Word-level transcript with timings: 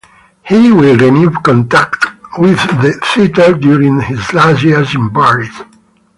He 0.41 0.71
will 0.71 0.97
renew 0.97 1.29
contact 1.29 2.07
with 2.39 2.57
the 2.81 2.99
theater 3.13 3.53
during 3.53 4.01
his 4.01 4.33
last 4.33 4.63
years 4.63 4.95
in 4.95 5.11
Paris. 5.11 5.55